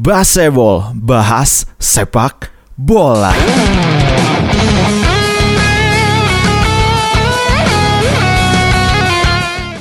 [0.00, 3.36] Baseball, bahas sepak bola.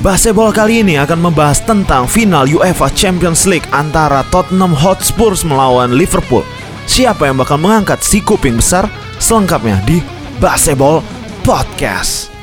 [0.03, 6.43] Baseball kali ini akan membahas tentang final UEFA Champions League antara Tottenham Hotspur melawan Liverpool.
[6.83, 8.91] Siapa yang bakal mengangkat si kuping besar?
[9.23, 10.03] Selengkapnya di
[10.43, 10.99] Baseball
[11.47, 12.38] Podcast.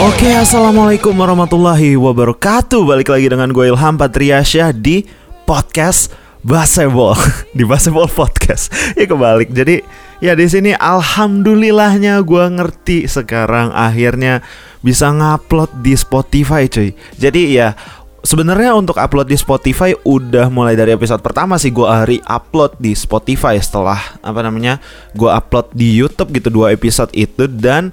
[0.00, 2.88] Oke, assalamualaikum warahmatullahi wabarakatuh.
[2.88, 5.04] Balik lagi dengan gue Ilham Patriasyah di
[5.44, 6.08] podcast
[6.40, 7.20] Baseball
[7.58, 8.72] di Baseball Podcast.
[8.96, 9.52] Ya kebalik.
[9.52, 9.84] Jadi
[10.24, 14.40] ya di sini alhamdulillahnya gue ngerti sekarang akhirnya
[14.80, 16.96] bisa ngupload di Spotify, cuy.
[17.20, 17.76] Jadi ya
[18.24, 22.96] sebenarnya untuk upload di Spotify udah mulai dari episode pertama sih gue hari upload di
[22.96, 24.80] Spotify setelah apa namanya
[25.12, 27.92] gue upload di YouTube gitu dua episode itu dan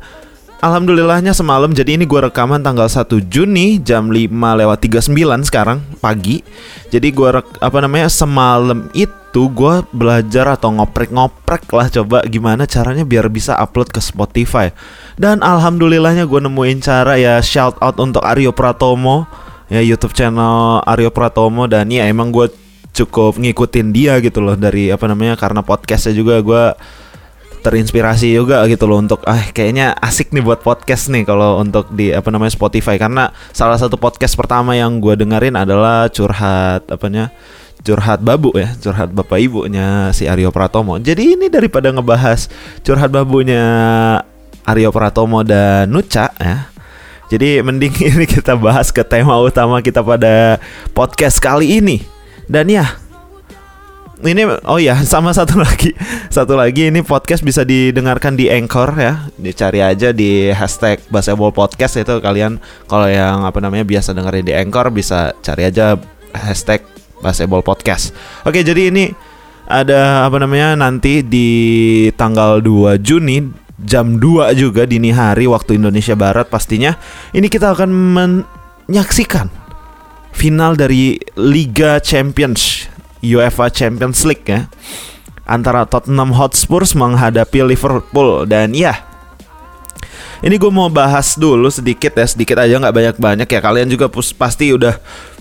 [0.57, 6.41] Alhamdulillahnya semalam jadi ini gue rekaman tanggal 1 Juni jam 5 lewat 39 sekarang pagi.
[6.89, 7.29] Jadi gue
[7.61, 13.93] apa namanya semalam itu gue belajar atau ngoprek-ngoprek lah coba gimana caranya biar bisa upload
[13.93, 14.73] ke Spotify.
[15.13, 19.29] Dan alhamdulillahnya gue nemuin cara ya shout out untuk Aryo Pratomo
[19.67, 22.47] Ya YouTube channel Aryo Pratomo dan ya emang gue
[22.95, 26.63] cukup ngikutin dia gitu loh dari apa namanya karena podcastnya juga gue
[27.67, 32.15] terinspirasi juga gitu loh untuk ah kayaknya asik nih buat podcast nih kalau untuk di
[32.15, 32.95] apa namanya Spotify.
[32.95, 37.35] Karena salah satu podcast pertama yang gue dengerin adalah curhat apanya
[37.83, 40.95] curhat babu ya curhat bapak ibunya si Aryo Pratomo.
[40.95, 42.47] Jadi ini daripada ngebahas
[42.87, 43.63] curhat babunya
[44.63, 46.71] Aryo Pratomo dan Nuca ya
[47.27, 50.59] jadi mending ini kita bahas ke tema utama kita pada
[50.95, 52.03] podcast kali ini.
[52.47, 52.87] Dan ya
[54.25, 55.93] ini oh ya sama satu lagi.
[56.33, 59.29] Satu lagi ini podcast bisa didengarkan di Anchor ya.
[59.37, 62.17] Dicari aja di hashtag Baseball Podcast itu.
[62.17, 62.57] Kalian
[62.89, 65.99] kalau yang apa namanya biasa dengerin di Anchor bisa cari aja
[66.33, 66.81] hashtag
[67.21, 68.13] Baseball Podcast.
[68.47, 69.13] Oke jadi ini
[69.67, 71.49] ada apa namanya nanti di
[72.15, 73.43] tanggal 2 Juni
[73.77, 76.95] jam 2 juga dini hari waktu Indonesia Barat pastinya
[77.35, 79.51] ini kita akan menyaksikan
[80.31, 82.89] final dari Liga Champions
[83.21, 84.69] UEFA Champions League ya.
[85.47, 88.43] Antara Tottenham Hotspur menghadapi Liverpool.
[88.45, 88.99] Dan ya
[90.45, 92.25] ini gue mau bahas dulu sedikit ya.
[92.27, 93.59] Sedikit aja nggak banyak banyak ya.
[93.63, 94.97] Kalian juga pasti udah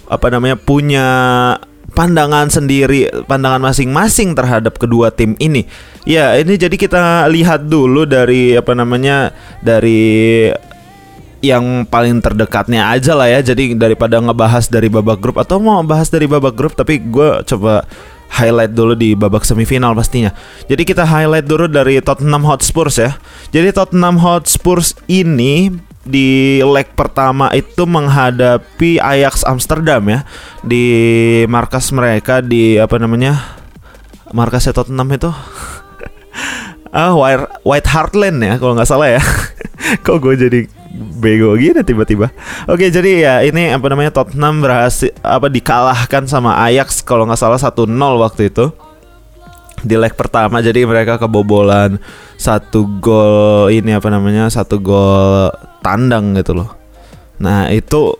[0.07, 1.07] apa namanya punya
[1.97, 5.65] pandangan sendiri pandangan masing-masing terhadap kedua tim ini.
[6.05, 9.33] Ya ini jadi kita lihat dulu dari apa namanya
[9.65, 10.53] dari
[11.49, 13.41] yang paling terdekatnya aja lah ya.
[13.43, 17.87] Jadi daripada ngebahas dari babak grup atau mau bahas dari babak grup, tapi gue coba
[18.27, 20.35] highlight dulu di babak semifinal pastinya.
[20.67, 23.15] Jadi kita highlight dulu dari Tottenham Hotspur ya.
[23.55, 25.71] Jadi Tottenham Hotspur ini
[26.07, 30.21] di leg pertama itu menghadapi Ajax Amsterdam ya
[30.63, 30.87] di
[31.51, 33.59] markas mereka di apa namanya
[34.31, 35.35] markasnya Tottenham itu
[36.95, 37.13] ah
[37.67, 39.23] White Heartland ya kalau nggak salah ya
[40.07, 40.61] kok gue jadi
[40.97, 42.33] bego gini tiba-tiba.
[42.65, 47.61] Oke, jadi ya ini apa namanya Tottenham berhasil apa dikalahkan sama Ajax kalau nggak salah
[47.61, 47.87] 1-0
[48.23, 48.73] waktu itu.
[49.87, 52.01] Di leg pertama jadi mereka kebobolan
[52.41, 54.49] satu gol ini apa namanya?
[54.49, 55.53] satu gol
[55.85, 56.73] tandang gitu loh.
[57.37, 58.17] Nah, itu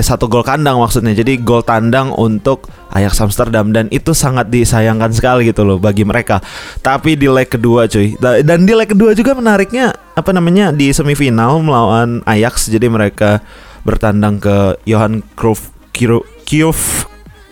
[0.00, 1.12] satu gol kandang maksudnya.
[1.12, 6.40] Jadi gol tandang untuk Ajax Amsterdam dan itu sangat disayangkan sekali gitu loh bagi mereka.
[6.80, 8.16] Tapi di leg kedua cuy.
[8.18, 13.42] Dan di leg kedua juga menariknya apa namanya di semifinal melawan Ajax jadi mereka
[13.84, 17.04] bertandang ke Johan Cruyff Cruyff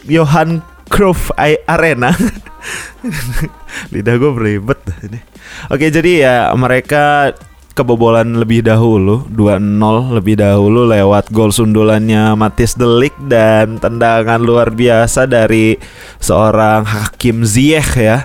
[0.08, 2.12] Johan Cruyff Arena.
[3.92, 5.20] Lidah gue beribet ini.
[5.72, 7.32] Oke, jadi ya mereka
[7.72, 15.24] kebobolan lebih dahulu 2-0 lebih dahulu lewat gol sundulannya Matis Delik dan tendangan luar biasa
[15.24, 15.80] dari
[16.20, 18.18] seorang Hakim Ziyech ya.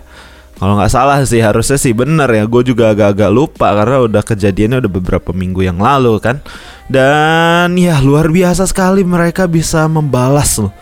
[0.58, 2.44] Kalau nggak salah sih harusnya sih bener ya.
[2.50, 6.42] Gue juga agak-agak lupa karena udah kejadiannya udah beberapa minggu yang lalu kan.
[6.90, 10.74] Dan ya luar biasa sekali mereka bisa membalas loh.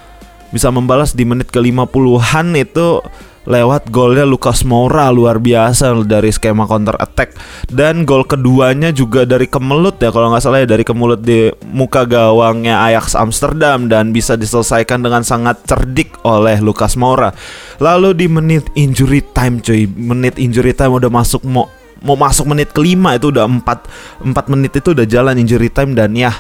[0.50, 3.04] Bisa membalas di menit ke 50-an itu
[3.46, 7.38] lewat golnya Lucas Moura luar biasa dari skema counter attack.
[7.70, 12.04] Dan gol keduanya juga dari kemelut ya kalau nggak salah ya dari kemelut di muka
[12.06, 17.32] gawangnya Ajax Amsterdam dan bisa diselesaikan dengan sangat cerdik oleh Lucas Moura.
[17.78, 21.70] Lalu di menit injury time cuy menit injury time udah masuk mau
[22.06, 23.88] mau masuk menit kelima itu udah empat
[24.22, 26.34] empat menit itu udah jalan injury time dan ya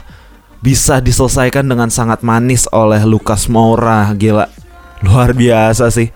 [0.61, 4.09] bisa diselesaikan dengan sangat manis oleh Lucas Moura.
[4.17, 4.49] Gila
[5.05, 6.09] luar biasa sih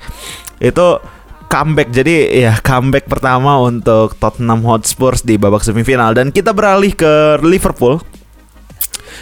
[0.59, 0.87] itu
[1.49, 6.13] comeback jadi ya comeback pertama untuk Tottenham Hotspur di babak semifinal.
[6.13, 7.97] Dan kita beralih ke Liverpool.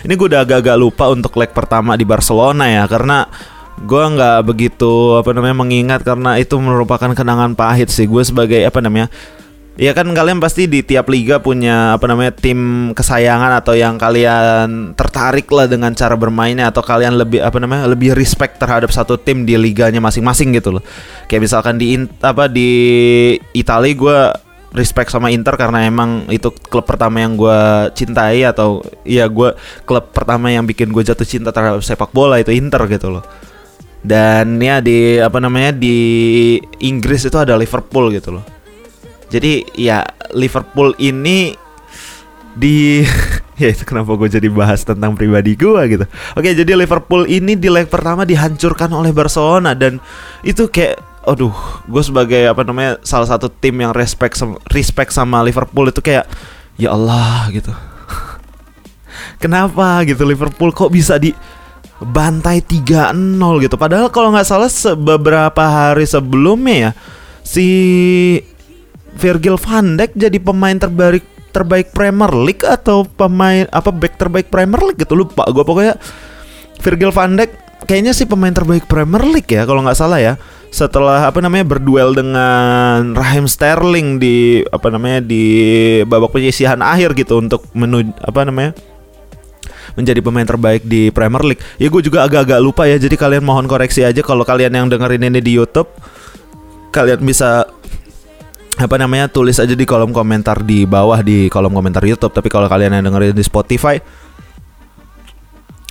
[0.04, 3.25] Ini gue udah agak-agak lupa untuk leg pertama di Barcelona ya karena
[3.81, 8.06] gue nggak begitu apa namanya mengingat karena itu merupakan kenangan pahit sih.
[8.06, 9.07] Gue sebagai apa namanya
[9.77, 14.97] Ya kan kalian pasti di tiap liga punya apa namanya tim kesayangan atau yang kalian
[14.97, 19.45] tertarik lah dengan cara bermainnya atau kalian lebih apa namanya lebih respect terhadap satu tim
[19.45, 20.83] di liganya masing-masing gitu loh.
[21.29, 21.94] Kayak misalkan di
[22.25, 22.71] apa di
[23.53, 24.19] Italia gue
[24.74, 29.53] respect sama Inter karena emang itu klub pertama yang gue cintai atau ya gue
[29.85, 33.23] klub pertama yang bikin gue jatuh cinta terhadap sepak bola itu Inter gitu loh.
[34.01, 38.56] Dan ya di apa namanya di Inggris itu ada Liverpool gitu loh
[39.27, 41.56] jadi ya Liverpool ini
[42.57, 43.06] di
[43.62, 46.06] ya itu kenapa gue jadi bahas tentang pribadi gue gitu.
[46.33, 50.01] Oke, jadi Liverpool ini di leg pertama dihancurkan oleh Barcelona dan
[50.41, 50.97] itu kayak
[51.27, 51.53] aduh,
[51.85, 54.39] gue sebagai apa namanya salah satu tim yang respect
[54.71, 56.25] respect sama Liverpool itu kayak
[56.80, 57.73] ya Allah gitu.
[59.44, 61.35] Kenapa gitu Liverpool kok bisa di
[61.97, 63.13] bantai 3-0
[63.65, 63.75] gitu.
[63.75, 66.91] Padahal kalau nggak salah beberapa hari sebelumnya ya
[67.41, 67.68] si
[69.18, 74.80] Virgil van Dijk jadi pemain terbaik terbaik Premier League atau pemain apa back terbaik Premier
[74.80, 75.98] League gitu lupa gue pokoknya
[76.80, 77.52] Virgil van Dijk
[77.90, 80.38] kayaknya sih pemain terbaik Premier League ya kalau nggak salah ya
[80.69, 85.44] setelah apa namanya berduel dengan Raheem Sterling di apa namanya di
[86.06, 88.72] babak penyisihan akhir gitu untuk menuju apa namanya
[89.98, 91.64] menjadi pemain terbaik di Premier League.
[91.81, 93.02] Ya gue juga agak-agak lupa ya.
[93.02, 95.90] Jadi kalian mohon koreksi aja kalau kalian yang dengerin ini di YouTube
[96.94, 97.66] kalian bisa
[98.77, 102.33] apa namanya tulis aja di kolom komentar di bawah di kolom komentar YouTube.
[102.33, 103.97] Tapi kalau kalian yang dengerin di Spotify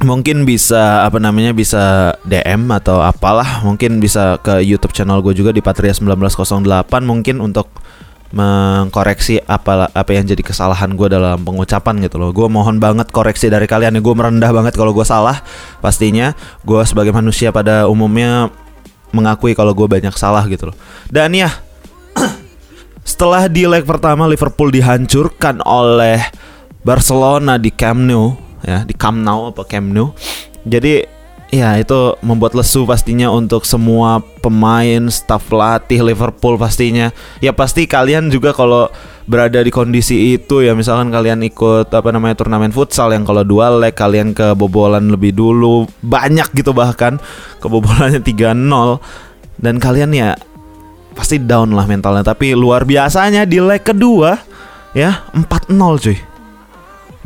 [0.04, 3.66] mungkin bisa apa namanya bisa DM atau apalah.
[3.66, 7.66] Mungkin bisa ke YouTube channel gue juga di Patria 1908 mungkin untuk
[8.34, 12.30] mengkoreksi apa apa yang jadi kesalahan gue dalam pengucapan gitu loh.
[12.30, 15.42] Gue mohon banget koreksi dari kalian gue merendah banget kalau gue salah
[15.82, 16.38] pastinya.
[16.62, 18.50] Gue sebagai manusia pada umumnya
[19.14, 20.76] mengakui kalau gue banyak salah gitu loh.
[21.08, 21.50] Dan ya
[23.06, 26.18] setelah di leg pertama Liverpool dihancurkan oleh
[26.82, 28.34] Barcelona di Camp Nou
[28.66, 30.10] ya, di Camp Nou apa Camp Nou.
[30.66, 31.06] Jadi
[31.54, 37.14] ya itu membuat lesu pastinya untuk semua pemain, staf latih Liverpool pastinya.
[37.38, 38.90] Ya pasti kalian juga kalau
[39.26, 43.74] berada di kondisi itu ya misalkan kalian ikut apa namanya turnamen futsal yang kalau dua
[43.74, 47.18] leg kalian kebobolan lebih dulu banyak gitu bahkan
[47.58, 48.54] kebobolannya 3-0
[49.58, 50.38] dan kalian ya
[51.16, 52.20] pasti down lah mentalnya.
[52.22, 54.36] Tapi luar biasanya di leg kedua
[54.92, 56.18] ya 4-0 cuy.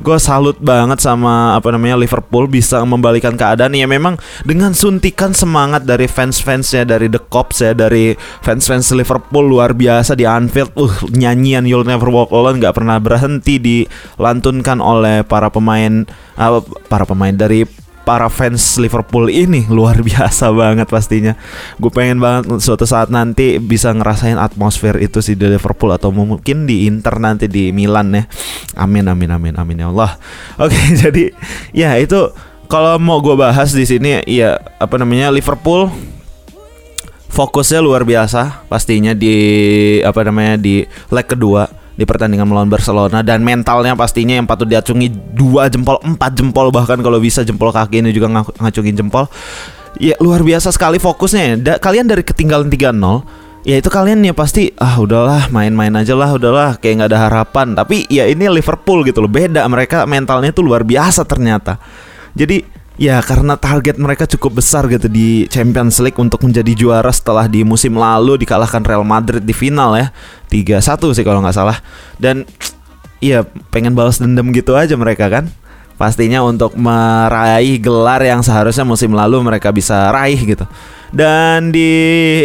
[0.00, 3.76] Gue salut banget sama apa namanya Liverpool bisa membalikan keadaan.
[3.76, 4.16] Ya memang
[4.48, 10.24] dengan suntikan semangat dari fans-fansnya dari The Cops ya dari fans-fans Liverpool luar biasa di
[10.24, 10.72] Anfield.
[10.72, 16.08] Uh nyanyian You'll Never Walk Alone nggak pernah berhenti dilantunkan oleh para pemain
[16.40, 17.68] uh, para pemain dari
[18.10, 21.38] para fans Liverpool ini luar biasa banget pastinya.
[21.78, 26.66] Gue pengen banget suatu saat nanti bisa ngerasain atmosfer itu sih di Liverpool atau mungkin
[26.66, 28.26] di Inter nanti di Milan ya.
[28.74, 30.18] Amin amin amin amin ya Allah.
[30.66, 30.74] Oke
[31.06, 31.30] jadi
[31.70, 32.18] ya itu
[32.66, 35.86] kalau mau gue bahas di sini ya apa namanya Liverpool
[37.30, 39.34] fokusnya luar biasa pastinya di
[40.02, 40.82] apa namanya di
[41.14, 43.20] leg kedua di pertandingan melawan Barcelona.
[43.20, 48.00] Dan mentalnya pastinya yang patut diacungi dua jempol empat jempol bahkan kalau bisa jempol kaki
[48.00, 49.28] ini juga ng ngacungin jempol.
[50.00, 51.44] Ya luar biasa sekali fokusnya.
[51.44, 51.54] Ya.
[51.60, 52.96] Da kalian dari ketinggalan 3-0
[53.60, 57.76] ya itu kalian ya pasti ah udahlah main-main aja lah udahlah kayak nggak ada harapan.
[57.76, 61.76] Tapi ya ini Liverpool gitu loh beda mereka mentalnya tuh luar biasa ternyata.
[62.32, 67.48] Jadi Ya karena target mereka cukup besar gitu di Champions League untuk menjadi juara setelah
[67.48, 70.12] di musim lalu dikalahkan Real Madrid di final ya.
[70.52, 71.80] 3-1 sih kalau nggak salah.
[72.20, 72.44] Dan
[73.24, 73.40] ya
[73.72, 75.48] pengen balas dendam gitu aja mereka kan.
[75.96, 80.68] Pastinya untuk meraih gelar yang seharusnya musim lalu mereka bisa raih gitu.
[81.08, 82.44] Dan di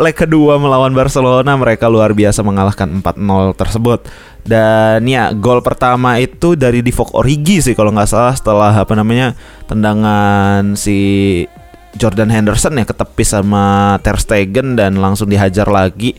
[0.00, 4.00] leg kedua melawan Barcelona mereka luar biasa mengalahkan 4-0 tersebut.
[4.42, 9.38] Dan ya gol pertama itu dari Divock Origi sih kalau nggak salah setelah apa namanya
[9.70, 10.98] tendangan si
[11.94, 16.16] Jordan Henderson ya ketepis sama Ter Stegen dan langsung dihajar lagi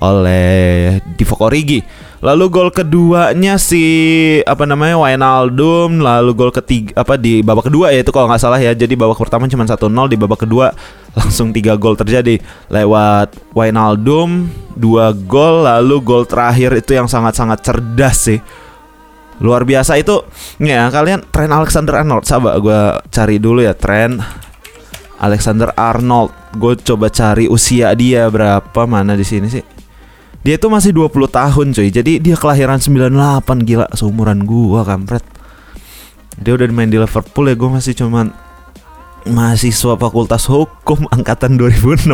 [0.00, 1.80] oleh Divock Origi.
[2.24, 3.84] Lalu gol keduanya si
[4.42, 8.56] apa namanya Wijnaldum, lalu gol ketiga apa di babak kedua ya itu kalau nggak salah
[8.56, 8.72] ya.
[8.72, 9.76] Jadi babak pertama cuma 1-0,
[10.08, 10.72] di babak kedua
[11.18, 12.40] langsung tiga gol terjadi
[12.72, 18.40] lewat Wijnaldum, dua gol, lalu gol terakhir itu yang sangat-sangat cerdas sih.
[19.36, 20.24] Luar biasa itu
[20.56, 22.80] ya kalian tren Alexander Arnold coba gue
[23.12, 24.16] cari dulu ya tren
[25.20, 29.75] Alexander Arnold gue coba cari usia dia berapa mana di sini sih
[30.46, 31.90] dia tuh masih 20 tahun cuy.
[31.90, 33.90] Jadi dia kelahiran 98 gila.
[33.98, 35.26] Seumuran gua kampret.
[36.36, 38.28] dia udah main di Liverpool ya gue masih cuman
[39.24, 42.12] mahasiswa fakultas hukum angkatan 2016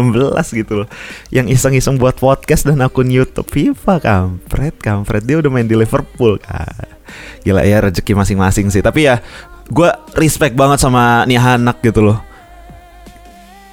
[0.57, 0.89] gitu loh.
[1.29, 3.51] Yang iseng-iseng buat podcast dan akun YouTube.
[3.51, 5.27] FIFA kampret kampret.
[5.29, 6.97] Dia udah main di Liverpool kan
[7.45, 8.81] gila ya rezeki masing-masing sih.
[8.81, 9.21] Tapi ya
[9.69, 12.23] gue respect banget sama nih anak gitu loh.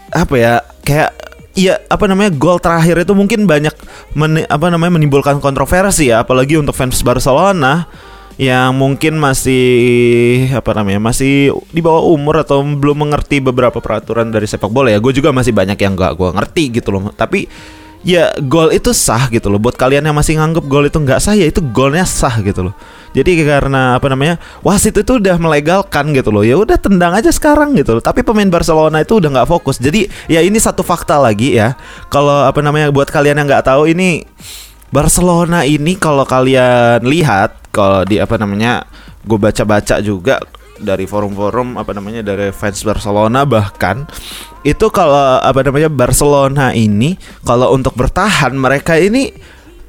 [0.10, 3.74] Apa ya kayak Iya, apa namanya gol terakhir itu mungkin banyak
[4.14, 7.90] men, apa namanya menimbulkan kontroversi ya, apalagi untuk fans Barcelona
[8.40, 14.48] yang mungkin masih apa namanya masih di bawah umur atau belum mengerti beberapa peraturan dari
[14.48, 15.04] sepak bola ya.
[15.04, 17.12] Gue juga masih banyak yang gak gue ngerti gitu loh.
[17.12, 17.52] Tapi
[18.04, 19.60] ya gol itu sah gitu loh.
[19.60, 22.76] Buat kalian yang masih nganggep gol itu nggak sah ya itu golnya sah gitu loh.
[23.10, 26.46] Jadi karena apa namanya wasit itu udah melegalkan gitu loh.
[26.46, 28.04] Ya udah tendang aja sekarang gitu loh.
[28.04, 29.82] Tapi pemain Barcelona itu udah nggak fokus.
[29.82, 31.74] Jadi ya ini satu fakta lagi ya.
[32.08, 34.24] Kalau apa namanya buat kalian yang nggak tahu ini
[34.90, 38.86] Barcelona ini kalau kalian lihat kalau di apa namanya
[39.22, 40.42] gue baca-baca juga
[40.80, 44.08] dari forum-forum apa namanya dari fans Barcelona bahkan
[44.64, 49.32] itu kalau apa namanya Barcelona ini kalau untuk bertahan mereka ini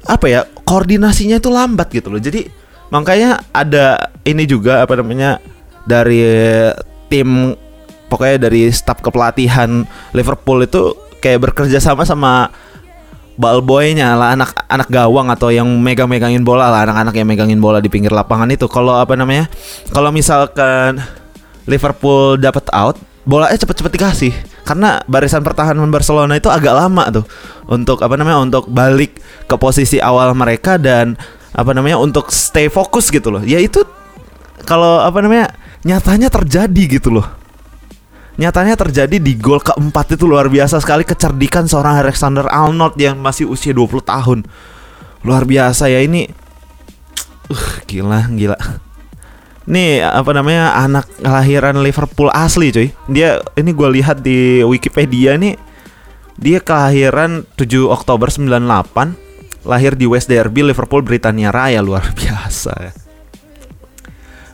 [0.07, 2.21] apa ya koordinasinya itu lambat gitu loh.
[2.21, 2.47] Jadi
[2.91, 5.39] makanya ada ini juga apa namanya
[5.85, 6.23] dari
[7.11, 7.55] tim
[8.07, 12.49] pokoknya dari staf kepelatihan Liverpool itu kayak bekerja sama sama
[13.41, 17.89] balboynya lah anak anak gawang atau yang megang-megangin bola lah anak-anak yang megangin bola di
[17.89, 18.69] pinggir lapangan itu.
[18.69, 19.49] Kalau apa namanya
[19.89, 21.01] kalau misalkan
[21.65, 24.33] Liverpool dapat out bolanya cepet-cepet dikasih.
[24.61, 27.25] Karena barisan pertahanan Barcelona itu agak lama tuh
[27.65, 29.17] untuk apa namanya untuk balik
[29.49, 31.17] ke posisi awal mereka dan
[31.51, 33.41] apa namanya untuk stay fokus gitu loh.
[33.41, 33.81] Ya itu
[34.69, 35.49] kalau apa namanya
[35.81, 37.40] nyatanya terjadi gitu loh
[38.41, 43.45] Nyatanya terjadi di gol keempat itu luar biasa sekali kecerdikan seorang Alexander Arnold yang masih
[43.45, 44.49] usia 20 tahun.
[45.21, 46.25] Luar biasa ya ini.
[47.53, 48.57] Uh, gila, gila.
[49.69, 52.89] Nih apa namanya anak kelahiran Liverpool asli cuy.
[53.13, 55.53] Dia ini gue lihat di Wikipedia nih
[56.41, 62.91] dia kelahiran 7 Oktober 98 lahir di West Derby Liverpool Britania Raya luar biasa ya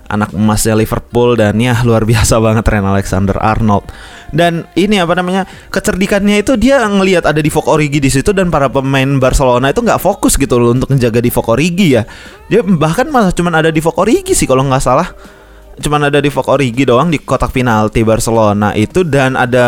[0.08, 3.88] anak emasnya Liverpool dan ya luar biasa banget Ren Alexander Arnold.
[4.28, 8.68] Dan ini apa namanya kecerdikannya itu dia ngelihat ada di Origi di situ dan para
[8.68, 12.04] pemain Barcelona itu nggak fokus gitu loh untuk menjaga di Origi ya.
[12.52, 15.12] Dia bahkan malah cuman ada di Origi sih kalau nggak salah
[15.78, 19.66] cuman ada di Fok Origi doang di kotak penalti Barcelona itu dan ada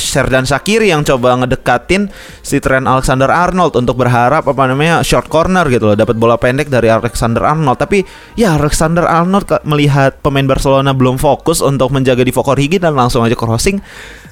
[0.00, 2.08] Sherdan Shakiri yang coba ngedekatin
[2.40, 6.72] si Trent Alexander Arnold untuk berharap apa namanya short corner gitu loh dapat bola pendek
[6.72, 7.76] dari Alexander Arnold.
[7.76, 8.02] Tapi
[8.40, 13.20] ya Alexander Arnold melihat pemain Barcelona belum fokus untuk menjaga di Fok Origi dan langsung
[13.22, 13.78] aja crossing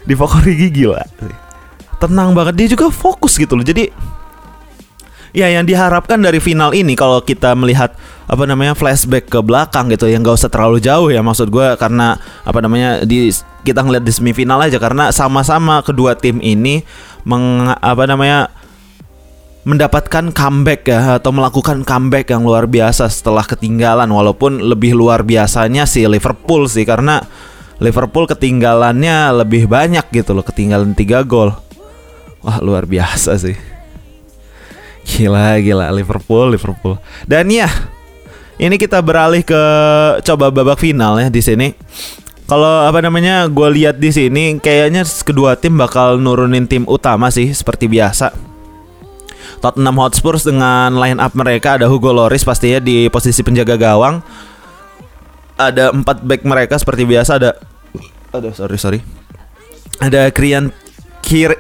[0.08, 1.04] di Fok Origi gila.
[2.00, 3.66] Tenang banget dia juga fokus gitu loh.
[3.66, 3.90] Jadi
[5.37, 7.92] ya yang diharapkan dari final ini kalau kita melihat
[8.28, 12.20] apa namanya flashback ke belakang gitu yang gak usah terlalu jauh ya maksud gue karena
[12.44, 13.32] apa namanya di
[13.64, 16.85] kita ngeliat di semifinal aja karena sama-sama kedua tim ini
[17.25, 18.52] meng, apa namanya
[19.68, 25.85] mendapatkan comeback ya atau melakukan comeback yang luar biasa setelah ketinggalan walaupun lebih luar biasanya
[25.85, 27.20] si Liverpool sih karena
[27.78, 31.54] Liverpool ketinggalannya lebih banyak gitu loh ketinggalan 3 gol.
[32.42, 33.77] Wah luar biasa sih
[35.09, 37.00] Gila, gila Liverpool, Liverpool.
[37.25, 37.67] Dan ya,
[38.61, 39.62] ini kita beralih ke
[40.21, 41.73] coba babak final ya di sini.
[42.49, 47.53] Kalau apa namanya, gue lihat di sini kayaknya kedua tim bakal nurunin tim utama sih
[47.53, 48.33] seperti biasa.
[49.59, 54.23] Tottenham Hotspur dengan line up mereka ada Hugo Loris pastinya di posisi penjaga gawang.
[55.59, 57.59] Ada empat back mereka seperti biasa ada.
[58.31, 59.00] Aduh sorry sorry.
[59.99, 60.71] Ada Krian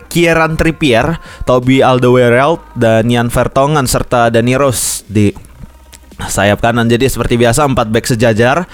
[0.08, 5.28] Kieran Trippier, Toby Alderweireld, dan Jan Vertonghen serta Dani Rose di
[6.16, 6.88] sayap kanan.
[6.88, 8.64] Jadi seperti biasa empat back sejajar.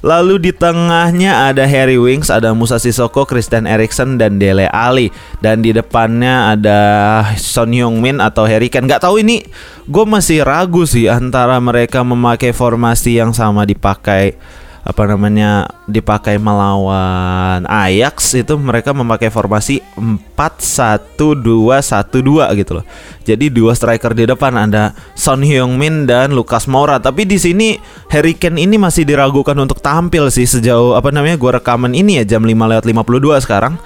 [0.00, 5.12] Lalu di tengahnya ada Harry Winks, ada Musa Sissoko, Christian Eriksen dan Dele Ali.
[5.44, 6.80] Dan di depannya ada
[7.36, 8.88] Son Heung-min atau Harry Kane.
[8.88, 9.44] Gak tahu ini,
[9.84, 14.40] gue masih ragu sih antara mereka memakai formasi yang sama dipakai
[14.80, 19.84] apa namanya dipakai melawan Ajax itu mereka memakai formasi
[20.34, 22.84] 4-1-2-1-2 gitu loh.
[23.22, 26.96] Jadi dua striker di depan ada Son Heung-min dan Lucas Moura.
[26.96, 27.76] Tapi di sini
[28.08, 32.36] Harry Kane ini masih diragukan untuk tampil sih sejauh apa namanya gua rekaman ini ya
[32.36, 33.76] jam 5 lewat 52 sekarang.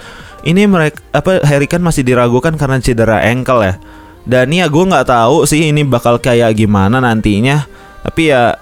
[0.44, 3.74] Ini mereka apa Harry Kane masih diragukan karena cedera ankle ya.
[4.24, 7.68] Dan ya gue nggak tahu sih ini bakal kayak gimana nantinya.
[8.00, 8.56] Tapi ya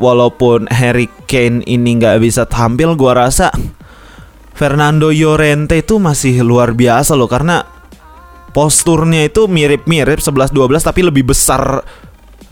[0.00, 3.50] walaupun Harry Kane ini nggak bisa tampil, gua rasa
[4.54, 7.66] Fernando Llorente itu masih luar biasa loh karena
[8.54, 11.82] posturnya itu mirip-mirip 11-12 tapi lebih besar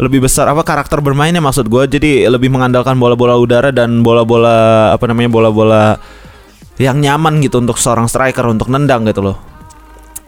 [0.02, 5.04] lebih besar apa karakter bermainnya maksud gue jadi lebih mengandalkan bola-bola udara dan bola-bola apa
[5.06, 5.94] namanya bola-bola
[6.82, 9.38] yang nyaman gitu untuk seorang striker untuk nendang gitu loh.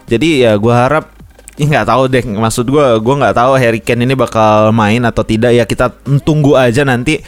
[0.06, 1.10] Jadi ya gue harap
[1.54, 5.22] ya nggak tahu deh maksud gue gue nggak tahu Harry Kane ini bakal main atau
[5.22, 5.90] tidak ya kita
[6.26, 7.22] tunggu aja nanti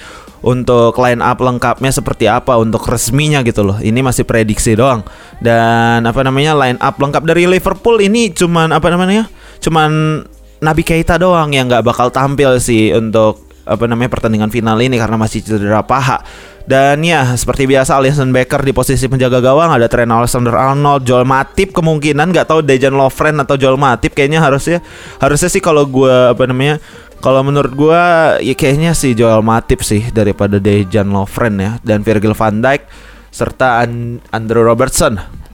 [0.46, 3.78] untuk line up lengkapnya seperti apa untuk resminya gitu loh.
[3.82, 5.02] Ini masih prediksi doang.
[5.42, 9.26] Dan apa namanya line up lengkap dari Liverpool ini cuman apa namanya?
[9.58, 10.22] Cuman
[10.62, 15.18] Nabi Keita doang yang nggak bakal tampil sih untuk apa namanya pertandingan final ini karena
[15.18, 16.22] masih cedera paha.
[16.66, 21.70] Dan ya seperti biasa Alisson Becker di posisi penjaga gawang ada Trent Alexander-Arnold, Joel Matip
[21.70, 24.82] kemungkinan nggak tahu Dejan Lovren atau Joel Matip kayaknya harusnya
[25.22, 26.82] harusnya sih kalau gue apa namanya
[27.22, 28.02] kalau menurut gue
[28.42, 32.82] ya kayaknya sih Joel Matip sih daripada Dejan Lovren ya dan Virgil van Dijk
[33.30, 33.84] serta
[34.32, 35.45] Andrew Robertson.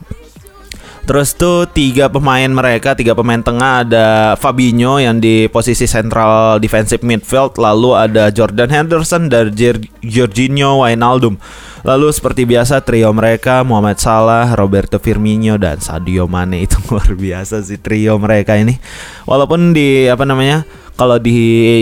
[1.02, 7.02] Terus tuh tiga pemain mereka, tiga pemain tengah ada Fabinho yang di posisi central defensive
[7.02, 9.50] midfield, lalu ada Jordan Henderson dan
[9.99, 11.42] Jorginho Wijnaldum.
[11.82, 17.66] Lalu seperti biasa trio mereka Muhammad Salah, Roberto Firmino dan Sadio Mane itu luar biasa
[17.66, 18.78] sih trio mereka ini.
[19.26, 20.62] Walaupun di apa namanya
[20.94, 21.35] kalau di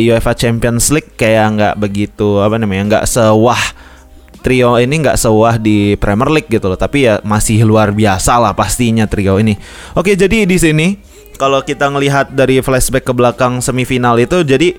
[0.09, 3.61] UEFA Champions League kayak nggak begitu apa namanya nggak sewah
[4.41, 8.53] trio ini nggak sewah di Premier League gitu loh tapi ya masih luar biasa lah
[8.57, 9.55] pastinya trio ini.
[9.95, 10.97] Oke jadi di sini
[11.41, 14.77] kalau kita ngelihat dari flashback ke belakang semifinal itu jadi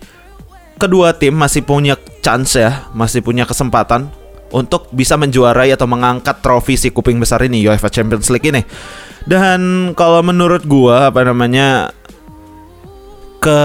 [0.77, 4.09] kedua tim masih punya chance ya masih punya kesempatan
[4.51, 8.61] untuk bisa menjuarai atau mengangkat trofi si kuping besar ini UEFA Champions League ini.
[9.23, 11.95] Dan kalau menurut gua apa namanya
[13.41, 13.61] ke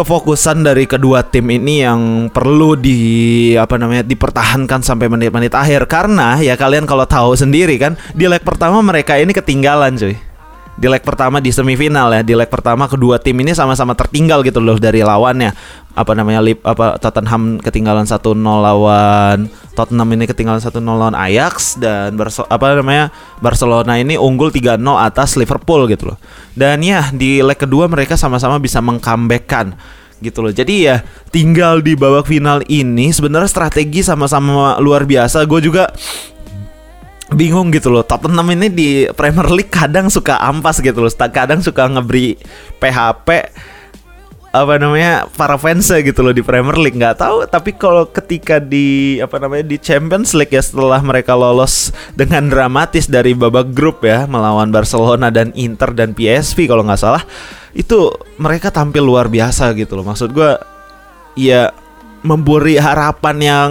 [0.00, 5.84] kefokusan dari kedua tim ini yang perlu di apa namanya dipertahankan sampai menit-menit akhir.
[5.84, 10.29] Karena ya kalian kalau tahu sendiri kan di leg pertama mereka ini ketinggalan cuy
[10.80, 14.64] di leg pertama di semifinal ya di leg pertama kedua tim ini sama-sama tertinggal gitu
[14.64, 15.52] loh dari lawannya
[15.92, 22.16] apa namanya lip apa Tottenham ketinggalan 1-0 lawan Tottenham ini ketinggalan 1-0 lawan Ajax dan
[22.16, 23.12] Barso apa namanya
[23.44, 26.18] Barcelona ini unggul 3-0 atas Liverpool gitu loh.
[26.56, 29.76] Dan ya di leg kedua mereka sama-sama bisa mengcomebackkan
[30.20, 30.52] gitu loh.
[30.52, 35.42] Jadi ya tinggal di babak final ini sebenarnya strategi sama-sama luar biasa.
[35.48, 35.88] Gue juga
[37.34, 38.02] bingung gitu loh.
[38.02, 41.10] Tottenham ini di Premier League kadang suka ampas gitu loh.
[41.10, 42.38] Kadang suka ngeberi
[42.82, 43.28] PHP
[44.50, 46.98] apa namanya para fans gitu loh di Premier League.
[46.98, 51.94] Nggak tahu tapi kalau ketika di apa namanya di Champions League ya setelah mereka lolos
[52.18, 57.22] dengan dramatis dari babak grup ya melawan Barcelona dan Inter dan PSV kalau nggak salah
[57.70, 58.10] itu
[58.42, 60.10] mereka tampil luar biasa gitu loh.
[60.10, 60.58] Maksud gue
[61.38, 61.70] ya
[62.26, 63.68] memberi harapan yang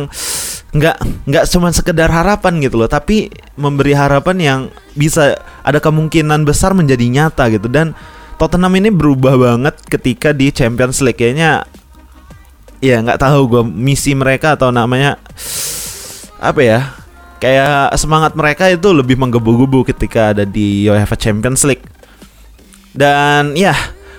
[0.69, 4.59] nggak nggak cuma sekedar harapan gitu loh tapi memberi harapan yang
[4.93, 5.33] bisa
[5.65, 7.65] ada kemungkinan besar menjadi nyata gitu.
[7.65, 7.97] Dan
[8.39, 11.19] Tottenham ini berubah banget ketika di Champions League.
[11.19, 11.65] Kayaknya
[12.79, 15.19] ya nggak tahu gue misi mereka atau namanya
[16.39, 16.79] apa ya
[17.43, 21.83] kayak semangat mereka itu lebih menggebu-gebu ketika ada di UEFA Champions League.
[22.95, 23.75] Dan ya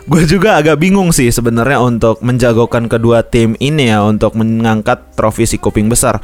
[0.09, 5.45] gue juga agak bingung sih sebenarnya untuk menjagokan kedua tim ini ya untuk mengangkat trofi
[5.45, 6.21] si kuping besar.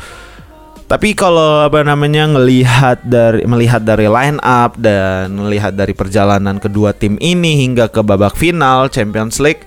[0.87, 6.95] Tapi kalau apa namanya ngelihat dari melihat dari line up dan melihat dari perjalanan kedua
[6.95, 9.67] tim ini hingga ke babak final Champions League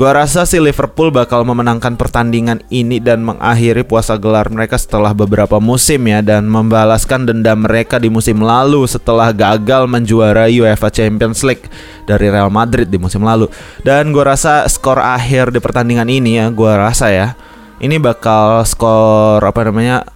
[0.00, 5.60] Gua rasa sih Liverpool bakal memenangkan pertandingan ini dan mengakhiri puasa gelar mereka setelah beberapa
[5.60, 11.68] musim ya dan membalaskan dendam mereka di musim lalu setelah gagal menjuarai UEFA Champions League
[12.08, 13.52] dari Real Madrid di musim lalu.
[13.84, 17.36] Dan gua rasa skor akhir di pertandingan ini ya, gua rasa ya,
[17.76, 20.08] ini bakal skor apa namanya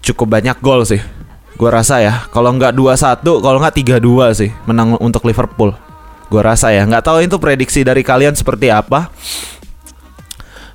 [0.00, 1.04] cukup banyak gol sih.
[1.60, 5.76] Gua rasa ya, kalau nggak 2-1, kalau nggak 3-2 sih menang untuk Liverpool.
[6.32, 9.12] Gue rasa ya, nggak tahu itu prediksi dari kalian seperti apa.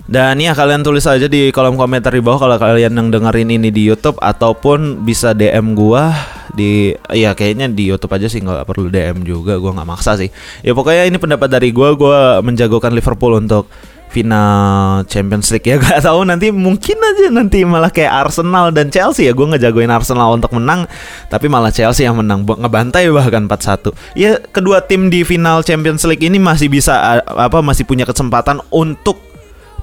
[0.09, 3.69] Dan ya kalian tulis aja di kolom komentar di bawah kalau kalian yang dengerin ini
[3.69, 6.17] di YouTube ataupun bisa DM gua
[6.49, 10.33] di ya kayaknya di YouTube aja sih nggak perlu DM juga gua nggak maksa sih.
[10.65, 13.69] Ya pokoknya ini pendapat dari gua gua menjagokan Liverpool untuk
[14.09, 16.25] final Champions League ya gak tahu.
[16.25, 19.33] Nanti mungkin aja nanti malah kayak Arsenal dan Chelsea ya.
[19.37, 20.89] Gue ngejagoin Arsenal untuk menang
[21.29, 22.43] tapi malah Chelsea yang menang.
[22.43, 27.85] Ngebantai bahkan 4-1 ya kedua tim di final Champions League ini masih bisa apa masih
[27.85, 29.21] punya kesempatan untuk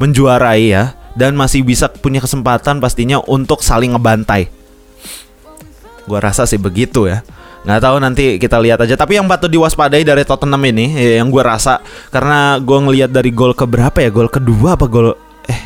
[0.02, 0.98] menjuarai ya.
[1.16, 4.52] Dan masih bisa punya kesempatan pastinya untuk saling ngebantai.
[6.04, 7.24] Gue rasa sih begitu ya
[7.66, 8.94] nggak tahu nanti kita lihat aja.
[8.94, 11.82] Tapi yang patut diwaspadai dari Tottenham ini ya, yang gue rasa
[12.14, 14.10] karena gue ngelihat dari gol ke berapa ya?
[14.14, 15.18] Gol kedua apa gol
[15.50, 15.60] eh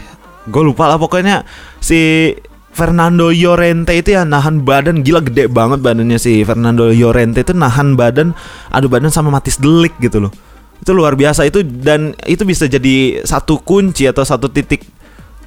[0.48, 1.44] gue lupa lah pokoknya
[1.76, 2.32] si
[2.72, 5.04] Fernando Llorente itu ya nahan badan.
[5.04, 8.32] Gila gede banget badannya si Fernando Llorente itu nahan badan
[8.72, 10.32] adu badan sama Matis Delik gitu loh.
[10.80, 14.88] Itu luar biasa itu dan itu bisa jadi satu kunci atau satu titik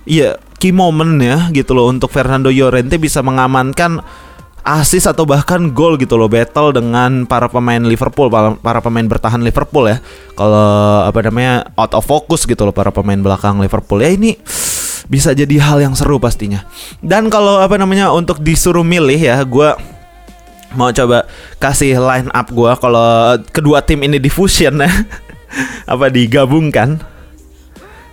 [0.03, 4.03] Iya, key moment ya gitu loh untuk Fernando Llorente bisa mengamankan
[4.63, 9.91] asis atau bahkan gol gitu loh battle dengan para pemain Liverpool para, pemain bertahan Liverpool
[9.91, 9.99] ya.
[10.39, 13.99] Kalau apa namanya out of focus gitu loh para pemain belakang Liverpool.
[13.99, 14.39] Ya ini
[15.11, 16.63] bisa jadi hal yang seru pastinya.
[17.03, 19.75] Dan kalau apa namanya untuk disuruh milih ya gue
[20.73, 21.27] mau coba
[21.61, 24.89] kasih line up gue kalau kedua tim ini diffusion ya.
[25.93, 27.12] Apa digabungkan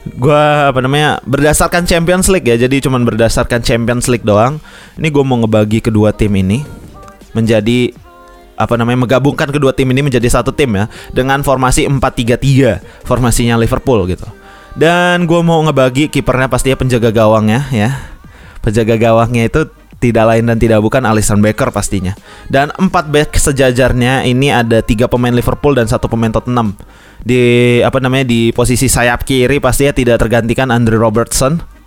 [0.07, 2.57] gue apa namanya berdasarkan Champions League ya.
[2.57, 4.59] Jadi cuman berdasarkan Champions League doang.
[4.97, 6.65] Ini gue mau ngebagi kedua tim ini
[7.37, 7.93] menjadi
[8.61, 10.89] apa namanya menggabungkan kedua tim ini menjadi satu tim ya.
[11.13, 14.29] Dengan formasi 4-3-3 formasinya Liverpool gitu.
[14.73, 17.91] Dan gue mau ngebagi kipernya pastinya penjaga gawangnya ya.
[18.65, 19.69] Penjaga gawangnya itu
[20.01, 22.17] tidak lain dan tidak bukan Alisson Becker pastinya.
[22.49, 26.73] Dan empat back sejajarnya ini ada tiga pemain Liverpool dan satu pemain Tottenham
[27.21, 31.81] di apa namanya di posisi sayap kiri pastinya tidak tergantikan Andre Robertson.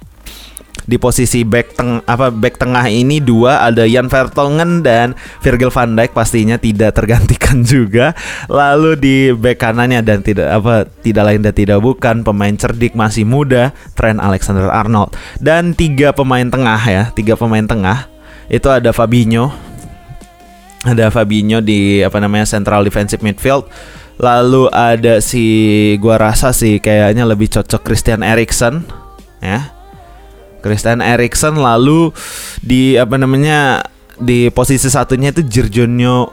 [0.84, 5.96] Di posisi back teng apa back tengah ini dua ada Jan Vertonghen dan Virgil van
[5.96, 8.12] Dijk pastinya tidak tergantikan juga.
[8.52, 13.24] Lalu di back kanannya dan tidak apa tidak lain dan tidak bukan pemain cerdik masih
[13.24, 15.16] muda Trent Alexander Arnold.
[15.40, 18.12] Dan tiga pemain tengah ya tiga pemain tengah
[18.52, 19.56] itu ada Fabinho.
[20.84, 23.72] Ada Fabinho di apa namanya central defensive midfield
[24.22, 25.46] Lalu ada si
[25.98, 28.86] gua rasa sih kayaknya lebih cocok Christian Eriksen
[29.42, 29.72] ya.
[30.64, 32.14] Christian Eriksen lalu
[32.64, 33.84] di apa namanya
[34.20, 36.32] di posisi satunya itu Jorginho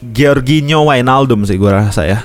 [0.00, 2.20] Georginio Wijnaldum sih gua rasa ya.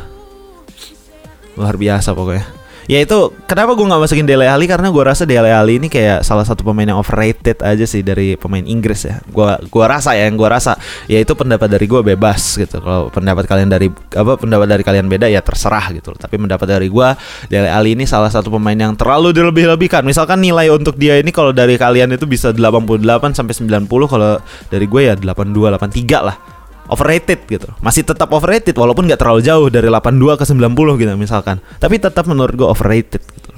[1.55, 2.54] Luar biasa pokoknya
[2.85, 4.65] ya itu kenapa gue nggak masukin Dele Alli?
[4.69, 8.37] Karena gue rasa Dele Alli ini kayak salah satu pemain yang overrated aja sih dari
[8.37, 9.21] pemain Inggris ya.
[9.29, 12.81] Gue gua rasa ya yang gue rasa ya itu pendapat dari gue bebas gitu.
[12.81, 16.87] Kalau pendapat kalian dari apa pendapat dari kalian beda ya terserah gitu tapi pendapat dari
[16.87, 17.07] gue
[17.51, 20.01] Dele Alli ini salah satu pemain yang terlalu dilebih-lebihkan.
[20.01, 23.03] Misalkan nilai untuk dia ini kalau dari kalian itu bisa 88
[23.35, 24.39] sampai 90 kalau
[24.71, 26.54] dari gue ya 82 83 lah
[26.89, 27.69] overrated gitu.
[27.81, 31.57] Masih tetap overrated walaupun nggak terlalu jauh dari 82 ke 90 gitu misalkan.
[31.81, 33.49] Tapi tetap menurut gue overrated gitu.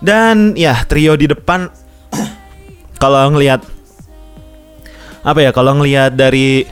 [0.00, 1.68] Dan ya trio di depan
[3.02, 3.60] kalau ngelihat
[5.20, 6.64] apa ya kalau ngelihat dari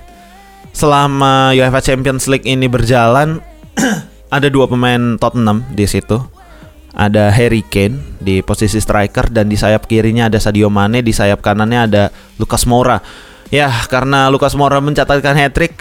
[0.73, 3.45] selama UEFA Champions League ini berjalan
[4.37, 6.17] ada dua pemain Tottenham di situ.
[6.99, 11.39] Ada Harry Kane di posisi striker dan di sayap kirinya ada Sadio Mane, di sayap
[11.39, 12.11] kanannya ada
[12.43, 12.99] Lucas Moura
[13.49, 15.81] Ya, karena Lukas Moura mencatatkan hat trick,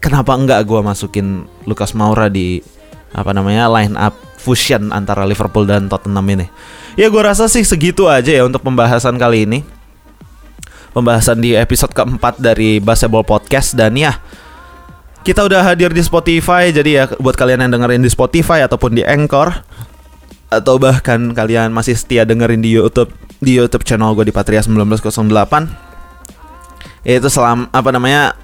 [0.00, 2.64] kenapa enggak gue masukin Lukas Moura di
[3.12, 6.48] apa namanya line up fusion antara Liverpool dan Tottenham ini?
[6.96, 9.60] Ya gue rasa sih segitu aja ya untuk pembahasan kali ini.
[10.96, 14.18] Pembahasan di episode keempat dari Basketball Podcast dan ya
[15.22, 19.04] kita udah hadir di Spotify jadi ya buat kalian yang dengerin di Spotify ataupun di
[19.04, 19.54] Anchor
[20.50, 25.89] atau bahkan kalian masih setia dengerin di YouTube di YouTube channel gue di Patria 1908
[27.04, 28.36] itu selam apa namanya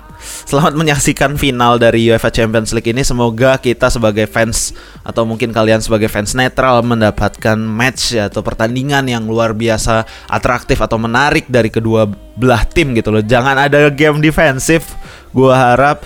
[0.46, 3.04] Selamat menyaksikan final dari UEFA Champions League ini.
[3.04, 4.72] Semoga kita sebagai fans
[5.04, 10.96] atau mungkin kalian sebagai fans netral mendapatkan match atau pertandingan yang luar biasa atraktif atau
[10.96, 13.22] menarik dari kedua belah tim gitu loh.
[13.22, 14.96] Jangan ada game defensif.
[15.36, 16.02] Gua harap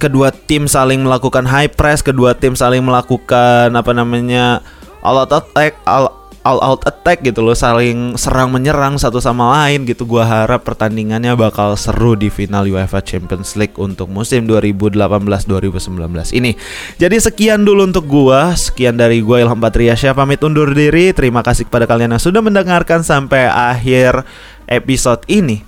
[0.00, 4.64] kedua tim saling melakukan high press, kedua tim saling melakukan apa namanya
[5.04, 9.84] all out attack, all all out attack gitu loh saling serang menyerang satu sama lain
[9.84, 10.08] gitu.
[10.08, 16.56] Gua harap pertandingannya bakal seru di final UEFA Champions League untuk musim 2018-2019 ini.
[16.96, 21.12] Jadi sekian dulu untuk gua sekian dari gua Ilham Patriasya pamit undur diri.
[21.12, 24.24] Terima kasih kepada kalian yang sudah mendengarkan sampai akhir
[24.64, 25.62] episode ini.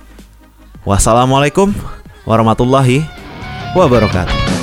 [0.82, 1.70] Wassalamualaikum
[2.26, 3.06] warahmatullahi
[3.74, 4.61] wabarakatuh